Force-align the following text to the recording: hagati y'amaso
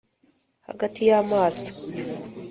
hagati 0.67 1.01
y'amaso 1.09 1.69